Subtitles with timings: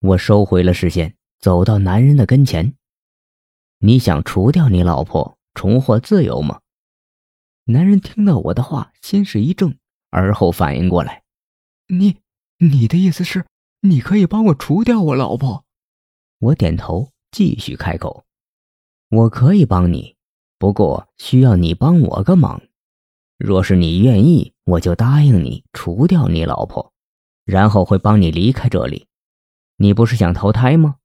[0.00, 2.76] 我收回了视线，走到男人的跟前。
[3.80, 6.60] 你想除掉你老婆，重获自由吗？
[7.64, 9.76] 男人听到我的话，先是一怔，
[10.10, 11.24] 而后反应过来
[11.90, 12.18] ：“你，
[12.58, 13.44] 你的意思是，
[13.80, 15.64] 你可以帮我除掉我老婆？”
[16.38, 18.24] 我点头，继续开口
[19.10, 20.14] ：“我可以帮你，
[20.60, 22.62] 不过需要你帮我个忙。
[23.36, 26.92] 若是你愿意，我就答应你除掉你老婆，
[27.44, 29.07] 然后会帮你离开这里。
[29.78, 30.96] 你不是想投胎吗？”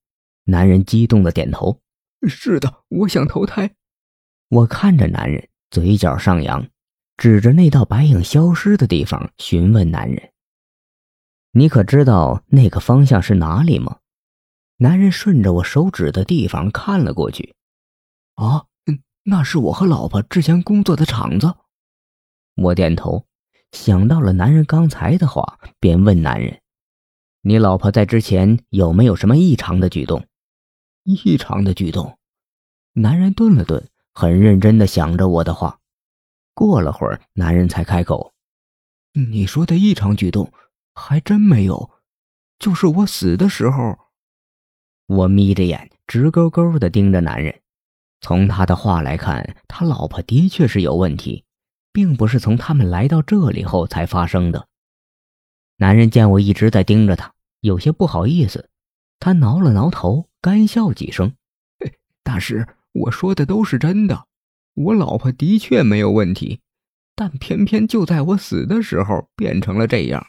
[0.46, 1.80] 男人激动的点头
[2.27, 3.76] ：“是的，我想投胎。”
[4.49, 6.68] 我看着男人，嘴角上扬，
[7.16, 10.32] 指着那道白影消失的地方询问男人
[11.54, 13.99] ：“你可知道那个方向是哪里吗？”
[14.77, 17.55] 男人顺着我手指的地方看了过去，
[18.35, 18.66] 啊，
[19.24, 21.55] 那是我和老婆之前工作的厂子。
[22.55, 23.26] 我点头，
[23.71, 26.60] 想到了男人刚才的话，便问男人
[27.46, 30.26] ：“你老婆在之前有没有什么异常的举动？”
[31.04, 32.18] 异常的举动。
[32.94, 35.80] 男人顿了顿，很认真的想着我的话。
[36.54, 38.32] 过了会儿，男人才开口
[39.30, 40.54] ：“你说的异常举动，
[40.96, 41.91] 还真没有，
[42.60, 43.98] 就是我死的时候。”
[45.07, 47.62] 我眯着眼，直勾勾的盯着男人。
[48.22, 51.44] 从他的话来看，他老婆的确是有问题，
[51.91, 54.70] 并不是从他们来到这里后才发生的。
[55.77, 58.70] 男人见我一直在盯着他，有些不好意思，
[59.20, 61.34] 他挠了挠头，干笑几声
[62.24, 64.25] ：“大师，我说的都是真的，
[64.75, 66.62] 我老婆的确没有问题，
[67.16, 70.25] 但偏偏就在我死的时候变成了这样。”